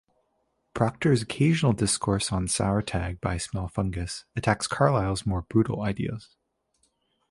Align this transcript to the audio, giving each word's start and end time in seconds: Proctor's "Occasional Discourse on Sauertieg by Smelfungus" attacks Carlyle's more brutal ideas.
Proctor's 0.73 1.21
"Occasional 1.21 1.73
Discourse 1.73 2.31
on 2.31 2.47
Sauertieg 2.47 3.21
by 3.21 3.35
Smelfungus" 3.35 4.23
attacks 4.35 4.65
Carlyle's 4.65 5.27
more 5.27 5.43
brutal 5.43 5.83
ideas. 5.83 6.35